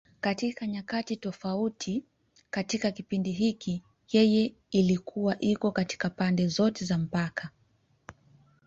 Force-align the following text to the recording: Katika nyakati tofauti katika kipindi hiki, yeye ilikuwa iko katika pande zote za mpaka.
Katika 0.21 0.67
nyakati 0.67 1.15
tofauti 1.17 2.03
katika 2.49 2.91
kipindi 2.91 3.31
hiki, 3.31 3.83
yeye 4.11 4.53
ilikuwa 4.71 5.39
iko 5.39 5.71
katika 5.71 6.09
pande 6.09 6.47
zote 6.47 6.85
za 6.85 6.97
mpaka. 6.97 7.49